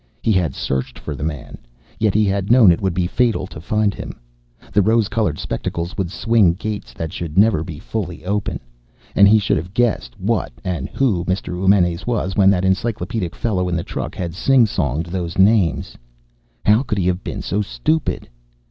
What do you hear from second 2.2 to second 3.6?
had known it would be fatal